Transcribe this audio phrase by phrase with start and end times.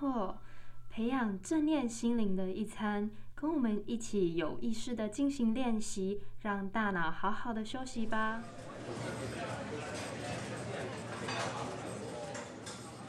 [0.00, 0.34] 货，
[0.88, 8.40] 培养正念心灵的一餐，跟我们一起有意识的进行练习，让大脑好好的休息吧。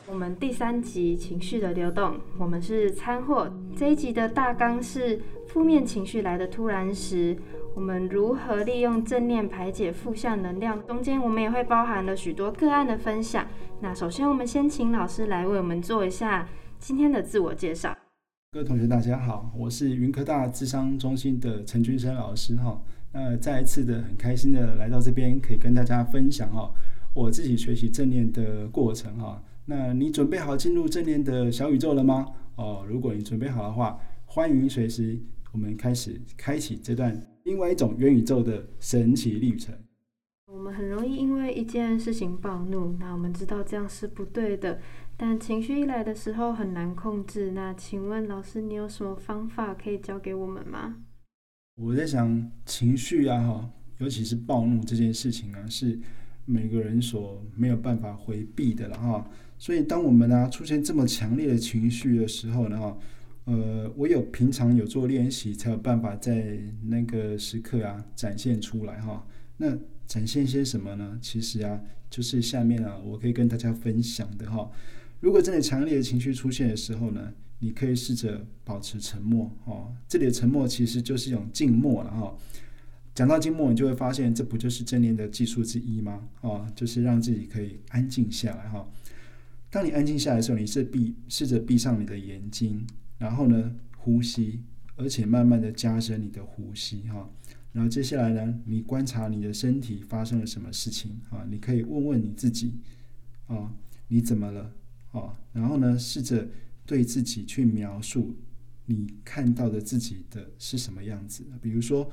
[0.05, 3.49] 我们第三集情绪的流动，我们是餐货。
[3.77, 7.37] 这一集的大纲是负面情绪来的突然时，
[7.73, 10.85] 我们如何利用正念排解负向能量？
[10.85, 13.47] 中间我们也会包含了许多个案的分享。
[13.79, 16.45] 那首先，我们先请老师来为我们做一下
[16.81, 17.95] 今天的自我介绍。
[18.51, 22.81] 各位同学，大家好，我是云科大智商中心的陈君生老师哈。
[23.13, 26.73] 那再一次的很开心的来到这边，可以跟大家分享哈
[27.13, 29.41] 我自己学习正念的过程哈。
[29.65, 32.25] 那你准备好进入正念的小宇宙了吗？
[32.55, 35.19] 哦，如果你准备好的话，欢迎随时
[35.51, 39.75] 我们开始开启这段另外一种元宇宙的神奇历程。
[40.53, 44.81] 我们很容易因为一件事情暴怒，那我们知道这样是不对的，
[45.15, 47.51] 但情绪一来的时候很难控制。
[47.51, 50.97] 那请问老师，你有什么方法可以教给我们吗？
[51.77, 55.97] 我在想，情绪啊，哈，尤其是暴怒这件事情啊，是
[56.43, 59.25] 每个人所没有办法回避的了哈。
[59.57, 62.97] 所以，当我们呢出现这么强烈的情绪的时候呢，哈，
[63.45, 69.25] 呃，我有平常有做练习，才有办法在那个时刻啊展现出来哈。
[69.55, 69.77] 那
[70.11, 71.17] 展现些什么呢？
[71.21, 74.69] 其实啊，就是下面啊，我可以跟大家分享的哈。
[75.21, 79.95] 如果真的强烈的情绪出现的时候呢，你可以试着保持沉默哦。
[80.09, 82.35] 这里的沉默其实就是一种静默了哈。
[83.15, 86.27] 讲到静默，你就会发现，这不就是正念的技术之一吗？
[86.41, 88.85] 哦，就是让自己可以安静下来哈。
[89.69, 92.85] 当你安静下来的时候，你是闭试着闭上你的眼睛，
[93.17, 94.59] 然后呢呼吸，
[94.97, 97.29] 而且慢慢的加深你的呼吸哈。
[97.71, 101.45] 然后接下来呢，你观察你的身体发生了什么事情啊？
[101.49, 102.73] 你可以问问你自己
[103.47, 103.73] 啊，
[104.07, 104.73] 你怎么了
[105.11, 105.39] 啊？
[105.53, 106.47] 然后呢，试着
[106.85, 108.35] 对自己去描述
[108.85, 111.45] 你看到的自己的是什么样子。
[111.61, 112.09] 比如说，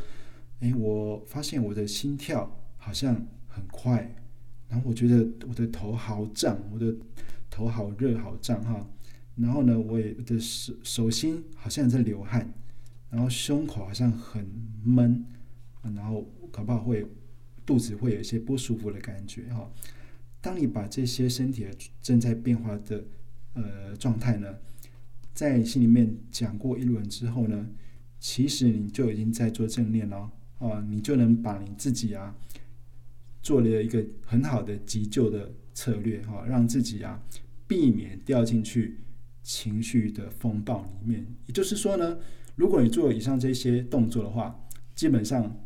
[0.61, 3.15] 哎，我发现我的心跳好像
[3.47, 4.15] 很快，
[4.69, 6.95] 然后我觉得我的头好胀，我的。
[7.51, 8.87] 头好热好胀哈，
[9.35, 12.55] 然后呢，我也的手手心好像在流汗，
[13.11, 14.47] 然后胸口好像很
[14.85, 15.25] 闷，
[15.95, 17.07] 然后搞不好会
[17.65, 19.71] 肚子会有一些不舒服的感觉哈。
[20.41, 21.67] 当你把这些身体
[22.01, 23.05] 正在变化的
[23.55, 24.55] 呃状态呢，
[25.35, 27.69] 在心里面讲过一轮之后呢，
[28.19, 32.35] 其实你就已经在做正念了啊，你就能把你自己啊
[33.43, 35.53] 做了一个很好的急救的。
[35.75, 37.23] 策略哈，让自己啊
[37.69, 38.99] 避免掉进去
[39.45, 41.25] 情绪的风暴里面。
[41.47, 42.19] 也就是说呢，
[42.57, 44.59] 如果你做以上这些动作的话，
[44.97, 45.57] 基本上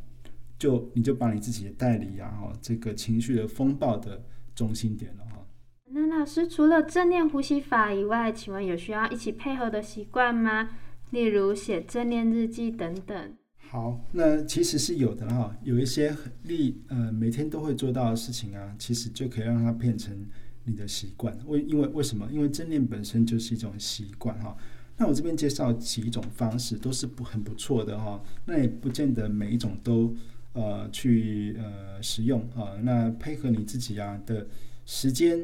[0.62, 4.22] 就你就把你自己的代理啊哈这个情绪的风暴的
[4.54, 5.44] 中心点了哈。
[5.86, 10.70] 那老师除了正念呼吸法以外，请问有需要一起配合的习惯吗？
[11.10, 13.36] 例如写正念日记等等。
[13.70, 20.16] 好，那其实是有的哈，有一些力呃每天都会做到的事情啊，其实就可以让它变成
[20.64, 21.36] 你的习惯。
[21.46, 22.28] 为因为为什么？
[22.30, 24.56] 因为正念本身就是一种习惯哈。
[24.96, 28.22] 那我这边介绍几种方式，都是不很不错的哈。
[28.44, 30.14] 那也不见得每一种都
[30.52, 32.76] 呃去呃使用啊。
[32.82, 34.46] 那配合你自己啊的
[34.84, 35.38] 时间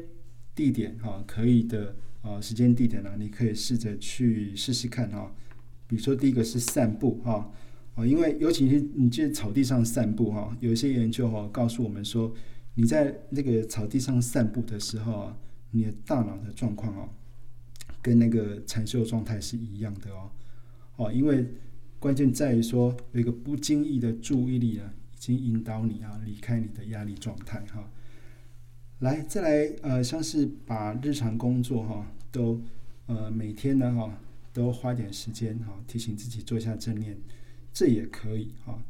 [0.53, 5.33] 地点哈，可以的啊时间地点呢，你可以试着去试试看哈。
[5.87, 7.51] 比如说第一个是散步哈。
[7.95, 12.33] 啊，因为尤其是你在草地上散步哈，有一些研究哈告诉我们说，
[12.75, 15.37] 你在那个草地上散步的时候啊，
[15.71, 17.09] 你的大脑的状况哦，
[18.01, 20.31] 跟那个禅修状态是一样的哦。
[20.95, 21.45] 哦，因为
[21.99, 27.91] 关键在于说有一个不经意的注意力啊，已经引导你啊离开你的压力状态哈。
[28.99, 32.61] 来，再来呃，像是把日常工作哈都
[33.07, 34.17] 呃每天呢哈
[34.53, 37.17] 都花点时间哈提醒自己做一下正念。
[37.71, 38.81] 这也可以哈，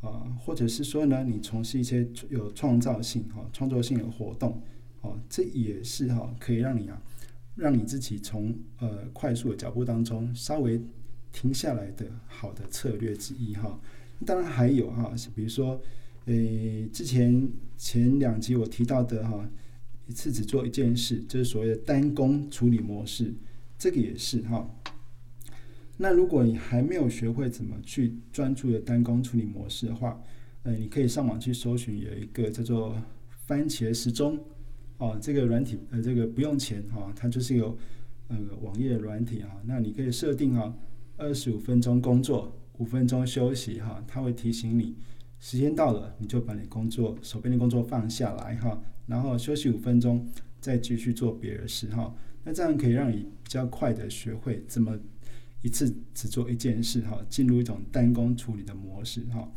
[0.00, 4.60] 啊，或者是说呢，你从事一些有创造性哈、创作性的活动，
[5.02, 7.00] 哦，这也是哈，可以让你啊，
[7.54, 10.80] 让你自己从呃快速的脚步当中稍微
[11.32, 13.80] 停下来的好的策略之一哈。
[14.24, 15.80] 当然还有哈，比如说，
[16.26, 16.34] 呃，
[16.92, 19.48] 之前前两集我提到的哈，
[20.06, 23.34] 一次只做一件事，就是所谓的单工处理模式，
[23.76, 24.68] 这个也是哈。
[25.96, 30.20] 那如果你还没有学会怎么去专注的单工处理模式的话，
[30.62, 32.96] 呃，你可以上网去搜寻有一个叫做
[33.46, 34.38] 番茄时钟
[34.98, 37.76] 哦，这个软体呃，这个不用钱哈，它就是有
[38.28, 39.60] 呃网页软体哈。
[39.64, 40.74] 那你可以设定哈，
[41.16, 44.96] 二十五分钟工作，五分钟休息哈，它会提醒你
[45.38, 50.26] 时间到了，你就把你工作手边的工作放下来哈，然后休息五分钟，
[50.60, 52.14] 再继续做别的事哈。
[52.44, 54.98] 那这样可以让你比较快的学会怎么
[55.62, 59.48] 一次只做一件事哈，进入一种单工处理的模式哈。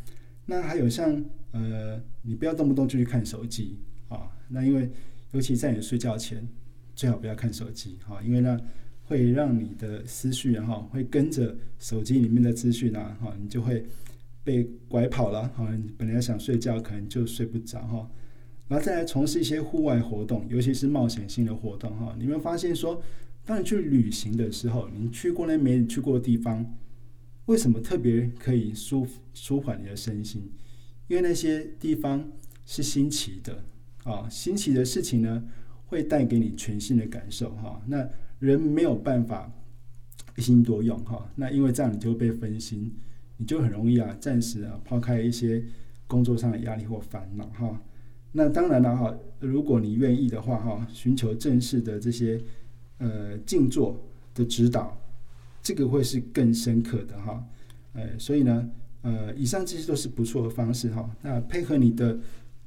[0.46, 4.92] 那还有像呃，你不要动不动就去看手机啊，那因为
[5.32, 6.48] 尤其在你睡觉前，
[6.96, 8.60] 最好不要看手机哈，因为呢
[9.06, 13.86] 会让你的思绪哈会跟着手机里面的资讯啊哈，你就会
[14.44, 15.74] 被拐跑了哈。
[15.76, 18.10] 你本来想睡觉，可能就睡不着哈。
[18.68, 22.16] 然后再来从事一些户外活动，尤其是冒险性的活动哈。
[22.20, 23.00] 你会发现说，
[23.46, 26.66] 当你去旅行的时候，你去过那没去过的地方，
[27.46, 29.06] 为什么特别可以舒
[29.36, 30.52] 舒缓你的身心？
[31.08, 32.28] 因为那些地方
[32.66, 33.64] 是新奇的
[34.04, 35.44] 啊，新奇的事情呢，
[35.86, 37.80] 会带给你全新的感受哈。
[37.86, 38.10] 那
[38.40, 39.52] 人没有办法
[40.38, 42.92] 一心多用哈，那因为这样你就会被分心，
[43.38, 45.64] 你就很容易啊，暂时啊抛开一些
[46.08, 47.82] 工作上的压力或烦恼哈。
[48.34, 52.42] 那当然了哈，如果你愿意的话哈，寻求正式的这些
[52.98, 53.98] 呃静坐
[54.34, 54.98] 的指导，
[55.64, 57.42] 这个会是更深刻的哈。
[57.94, 58.70] 呃，所以呢，
[59.04, 61.10] 呃，以上这些都是不错的方式哈。
[61.22, 62.20] 那配合你的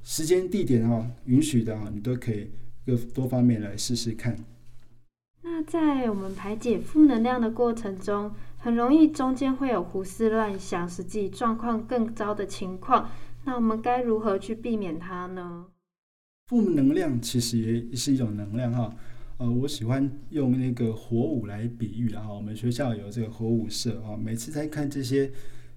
[0.03, 2.51] 时间地点哈，允许的哈，你都可以
[2.87, 4.35] 各多方面来试试看。
[5.43, 13.11] 那在我们排解负能量的过程中，很容易中间会有胡思乱想，使自己状况更糟的情况。
[13.45, 15.67] 那我们该如何去避免它呢？
[16.49, 18.95] 负能量其实也是一种能量哈。
[19.39, 22.33] 呃，我喜欢用那个火舞来比喻哈。
[22.33, 25.31] 我们学校有这个火舞社啊，每次在看这些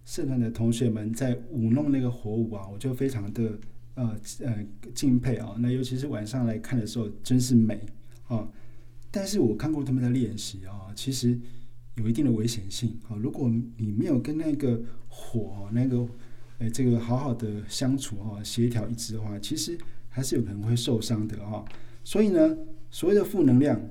[0.04, 3.60] 社团的同学们在舞弄那个火舞啊，我就非常的
[3.94, 4.66] 呃呃
[4.96, 5.56] 敬佩啊。
[5.60, 7.80] 那尤其是晚上来看的时候，真是美
[8.28, 8.48] 啊。
[9.12, 11.38] 但是我看过他们的练习啊，其实
[11.96, 13.16] 有一定的危险性啊。
[13.18, 16.08] 如果你没有跟那个火那个
[16.60, 19.78] 哎，这个好好的相处哈，协调一致的话，其实
[20.08, 21.66] 还是有可能会受伤的哈。
[22.04, 22.58] 所以呢，
[22.90, 23.82] 所谓的负能量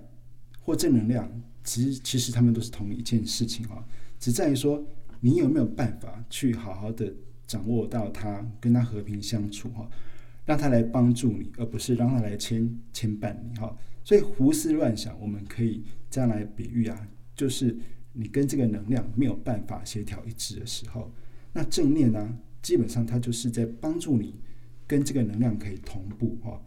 [0.60, 1.30] 或正能量，
[1.62, 3.86] 其实其实他们都是同一件事情哈，
[4.18, 4.82] 只在于说
[5.20, 7.12] 你有没有办法去好好的
[7.46, 9.86] 掌握到它，跟它和平相处哈，
[10.46, 13.76] 让它来帮助你，而不是让它来牵牵绊你哈。
[14.04, 17.76] 所以胡思乱想，我们可以这样来比喻啊，就是
[18.12, 21.12] 你跟这个能量没有办法协调一致的时候，
[21.52, 22.38] 那正念呢？
[22.62, 24.38] 基本上，它就是在帮助你
[24.86, 26.60] 跟这个能量可以同步哈。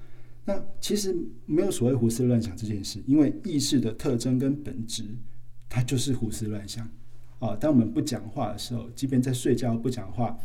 [0.43, 1.15] 那其实
[1.45, 5.03] 没有所谓胡思乱想这件事，因为意识的特征跟本质，
[5.69, 6.89] 它就是胡思乱想
[7.37, 7.55] 啊。
[7.55, 10.35] 当我们不讲话的时候，即便在睡觉不讲话，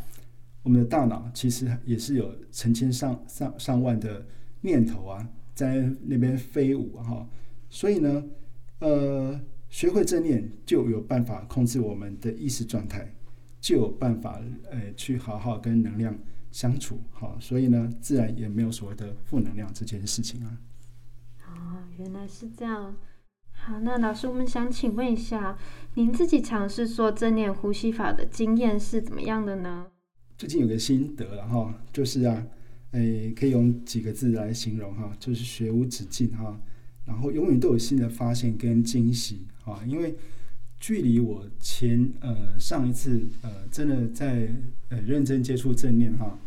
[0.61, 4.23] 我们的大脑其实也是有成千上上上万的
[4.61, 5.27] 念头啊，
[5.67, 7.27] 在那边飞舞哈。
[7.69, 8.23] 所以呢，
[8.79, 9.39] 呃，
[9.69, 13.13] 学会正念就有办法控制我们的意识状态。
[13.61, 14.41] 就有办法，
[14.71, 16.17] 呃，去好好跟能量
[16.49, 20.57] 相处，好，所以呢，自然也没有所谓的负能量这件事情啊。
[21.45, 22.95] 哦，原来是这样。
[23.51, 25.57] 好，那老师，我们想请问一下，
[25.95, 29.87] 您自己尝试做正念呼吸法的经验是怎么样的呢？
[30.37, 32.47] 最近有个心得了哈，就是啊，
[32.91, 36.59] 诶，可以用几个字来形容哈，就是学无止境哈，
[37.05, 40.15] 然后永远都有新的发现跟惊喜啊，因为。
[40.81, 44.47] 距离我前呃上一次呃真的在
[44.87, 46.39] 呃认真接触正念哈，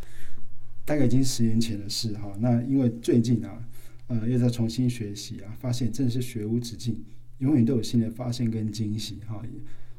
[0.86, 2.32] 大概已经十年前的事哈。
[2.40, 3.62] 那因为最近啊，
[4.06, 7.04] 呃又在重新学习啊，发现真的是学无止境，
[7.40, 9.42] 永远都有新的发现跟惊喜哈。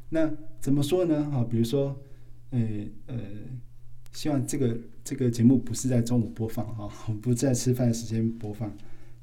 [0.10, 0.27] 那
[0.60, 1.29] 怎么说呢？
[1.29, 1.96] 哈，比如说，
[2.50, 2.60] 呃
[3.06, 3.20] 呃，
[4.13, 6.89] 希望这个这个节目不是在中午播放哈，
[7.22, 8.72] 不在吃饭时间播放。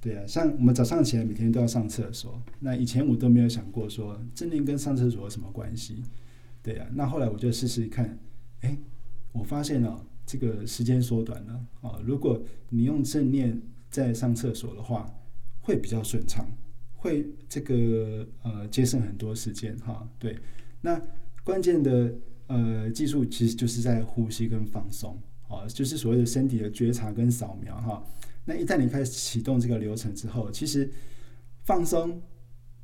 [0.01, 6.03] 对啊，像我们早上起来每天都要上厕所，那以前我都没有想过说正念跟上厕所有什么关系。
[6.63, 8.19] 对啊，那后来我就试试看，
[8.63, 8.77] 哎，
[9.33, 12.01] 我发现了这个时间缩短了啊。
[12.05, 15.07] 如果你用正念在上厕所的话，
[15.61, 16.47] 会比较顺畅，
[16.97, 20.09] 会这个呃节省很多时间哈。
[20.19, 20.39] 对，
[20.81, 20.99] 那
[21.45, 22.15] 关键的
[22.51, 25.17] 呃技术其实就是在呼吸跟放松
[25.49, 28.05] 哦，就是所谓的身体的觉察跟扫描哈。
[28.45, 30.91] 那一旦你开始启动这个流程之后，其实
[31.63, 32.21] 放松，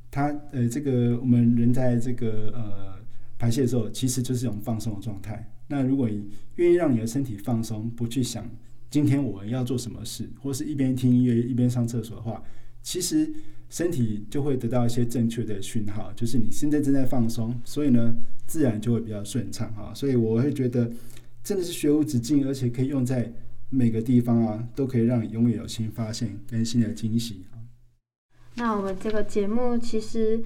[0.09, 2.99] 它呃，这个我们人在这个呃
[3.37, 5.51] 排泄的时候，其实就是一种放松的状态。
[5.67, 8.49] 那如果你愿意让你的身体放松，不去想
[8.89, 12.41] 今天我要做什么事，或是一边听音乐一边上厕所的话，
[12.81, 13.29] 其实
[13.69, 19.93] 身体就会得到一些正确的讯号，就是你现在正在放松，所以呢，自然就会比较顺畅哈。
[19.93, 20.89] 所以我会觉得
[21.43, 23.31] 真的是学无止境，而且可以用在。
[23.69, 27.43] 每个地方啊，都可以让你永远有新发现跟新的惊喜
[28.55, 30.41] 那我们这个节目其实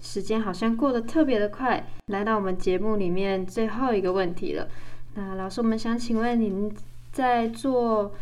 [0.00, 4.68] 时间好像过得特别的快，来到我们节目里面最后一个问题了。
[5.14, 6.72] 那老师，我们想请问您
[7.10, 8.14] 在做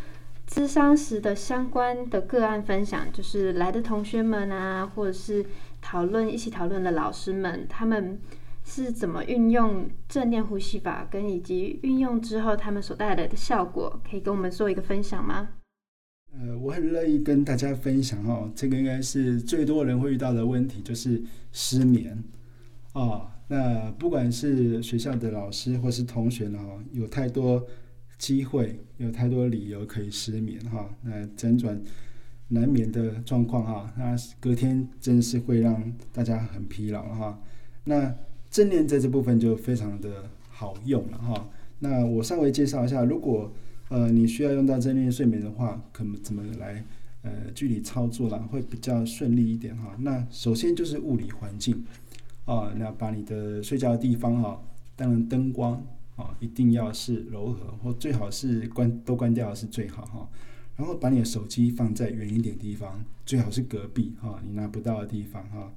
[0.47, 5.43] 咨商时的相关的个案分享，就是来的同学们啊，或者是
[5.81, 8.19] 讨论一起讨论的老师们，他们
[8.63, 15.49] 是怎么运用正念呼吸法，跟以及运用之后他们所带来的效果，可以跟我们做一个分享吗？
[16.31, 21.21] 呃，我很乐意跟大家分享哦，这个应该是最多人会遇到的问题，就是
[21.51, 22.23] 失眠
[22.93, 23.31] 啊。
[23.47, 26.59] 那不管是学校的老师或是同学呢，
[26.91, 27.65] 有太多。
[28.17, 31.79] 机会有太多理由可以失眠哈，那辗转
[32.47, 37.39] 难眠的状况哈，那隔天真是会让大家很疲劳哈。
[37.83, 38.15] 那
[38.49, 41.49] 正念在这部分就非常的好用了哈。
[41.79, 43.51] 那我稍微介绍一下，如果
[43.89, 46.83] 呃你需要用到正念睡眠的话，可怎么来
[47.21, 49.95] 呃具体操作啦，会比较顺利一点哈。
[49.99, 51.83] 那首先就是物理环境
[52.45, 54.61] 啊，那把你的睡觉的地方哈，
[54.95, 55.85] 当然灯光。
[56.15, 60.29] 啊，一定要是柔和，或最好是关都关掉是最好哈。
[60.77, 65.73] 然后把你的手机放在远一点地方，最好是隔壁哈，你拿不到的地方哈。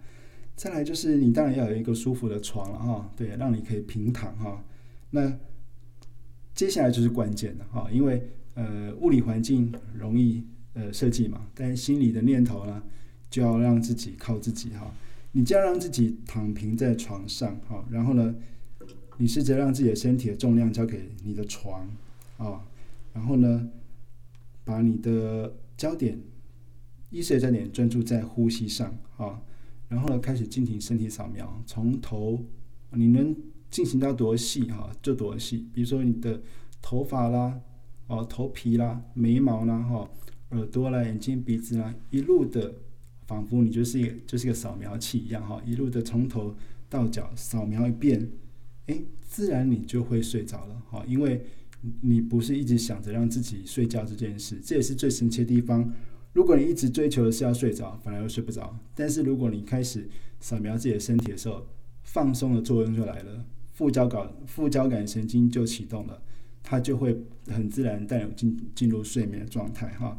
[0.54, 4.64] 再来就是你当然要有一个舒服的床了哈，对，让你可以平躺哈。
[5.10, 5.32] 那
[6.54, 12.82] 接下来就是关键的哈，因为呃物理环境容易呃设计嘛，但是心理的念头呢，
[13.30, 14.92] 就要让自己靠自己哈。
[15.32, 18.34] 你就要让自己躺平在床上哈，然后呢。
[19.20, 21.88] 你试着让自己的身体的重量交给你的床，
[22.36, 22.64] 啊，
[23.12, 23.68] 然后呢，
[24.64, 26.18] 把你的焦点、
[27.10, 29.42] 意识的焦点专注在呼吸上，啊，
[29.88, 32.38] 然后呢，开始进行身体扫描，从头，
[32.92, 33.34] 你能
[33.70, 35.66] 进行到多细哈，就多细。
[35.74, 36.40] 比如说你的
[36.80, 37.60] 头发啦，
[38.06, 40.08] 哦，头皮啦，眉毛啦，哈，
[40.50, 42.72] 耳朵啦，眼睛、鼻子啦，一路的，
[43.26, 46.54] 仿佛你就是一个就是一个扫描器一样，哈，一路的从头
[46.88, 48.30] 到脚扫描一遍。
[48.88, 51.40] 哎，自然你就会睡着了哈，因为
[52.00, 55.92] 你不是一直想着让自己睡觉这件事，这也是最神奇的地方。
[56.32, 58.76] 如果你一直追求的是要睡着，反而会睡不着。
[58.94, 60.08] 但是如果你开始
[60.40, 61.66] 扫描自己的身体的时候，
[62.02, 66.20] 放松的作用就来了，副交感副交感神经就启动了，
[66.62, 67.16] 它就会
[67.48, 70.18] 很自然带有进进入睡眠的状态哈。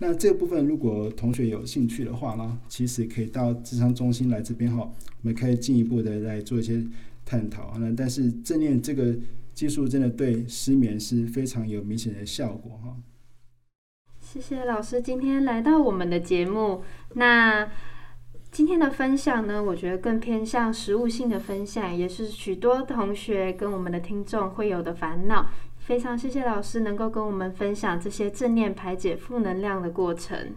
[0.00, 6.84] 那这部分如果同学有兴趣的话呢，其实可以到智商中心来这边哈，我们可以进一步的来做一些。
[7.28, 9.14] 探讨那但是正念这个
[9.52, 12.96] 技术真的对失眠是非常有明显的效果哈。
[14.18, 16.82] 谢谢老师今天来到我们的节目。
[17.14, 17.70] 那
[18.50, 25.50] 今天的分享呢，我觉得更偏向实物性的分享，也是许多同学跟我们的听众会有的烦恼。
[25.76, 30.54] 非常谢谢老师能够跟我们分享这些正念排解负能量的过程。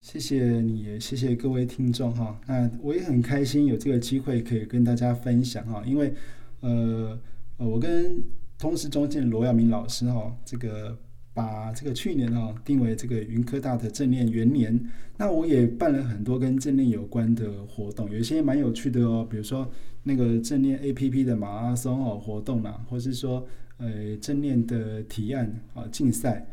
[0.00, 2.40] 谢谢你，谢谢各位听众哈。
[2.46, 6.12] 那我也很开心有这个机会可以跟大家分享哈，因为
[6.60, 7.18] 呃
[7.58, 8.22] 呃，我跟
[8.58, 10.98] 通识中心罗耀明老师哈，这个
[11.34, 14.80] 把这个去年哈定为这个云科大的正念元年。
[15.18, 19.70] 那我也办了很多跟正念有关的活动，有一些蛮有趣的哦，比如说
[20.02, 26.46] 那个正念 A P P 的马拉松哦活动啦，或是说呃正念的提案啊竞赛。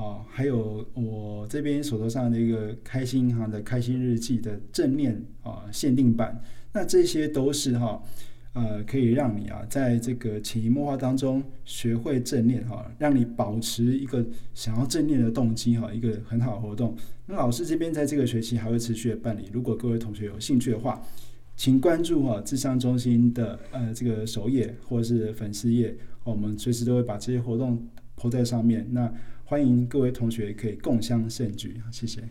[0.00, 6.42] 哦，还有我这边手头上的一个开心银行的开心日记的正念啊限定版，
[6.72, 8.02] 那这些都是哈
[8.54, 16.96] 呃可以让你啊在这个潜移默化当中学会正念哈，让你保持一个想要正念的动机哈，一个很好的活动。
[17.26, 21.02] 那老师这边在这个学期还会持续的办理，如果各位同学有兴趣的话，
[21.56, 28.86] 请关注哈智商中心的呃这个首页或者是粉丝页，我们随时都会把这些活动铺在上面。
[28.92, 29.12] 那
[29.50, 32.22] 欢迎各位同学可以共襄盛举，谢谢。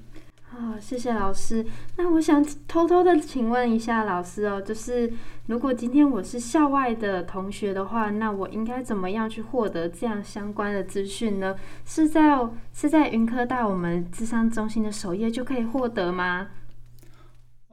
[0.41, 1.65] 好，谢谢老师。
[1.97, 5.11] 那我想偷偷的请问一下老师哦，就是
[5.47, 11.57] 如果今天我是校外的同学的话，那我应该怎么样去获得这样相关的资讯呢？
[11.83, 12.39] 是在
[12.73, 16.47] 是在云科大我们智商中心的首页就可以获得吗？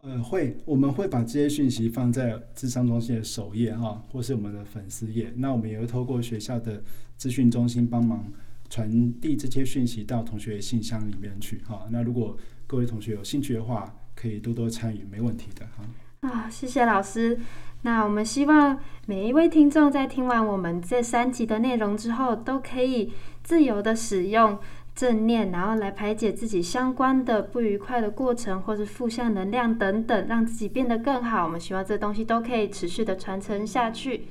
[0.03, 5.33] 呃，会，我们会把这些讯息放在智商中心的首页哈，或是我们的粉丝页。
[5.37, 6.83] 那我们也会透过学校的
[7.17, 8.25] 资讯中心帮忙。
[8.69, 11.87] 传递这些讯息到同学信箱里面去，哈。
[11.91, 16.29] 那如果各位同学有兴趣的话，可以多多参与，没问题的，哈。
[16.29, 17.39] 啊，谢谢老师。
[17.83, 23.13] 那我们希望每一位听众在听完我们这三集的内容之后，都可以
[23.45, 24.59] 自由的使用
[24.95, 31.45] 正念，然后来排解自己相关的不愉快的过程，或是负向能量等等，让自己变得更好。
[31.45, 34.23] 我们希望这东西都可以持续的传承下去。